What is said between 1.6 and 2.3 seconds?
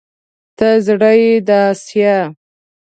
اسيا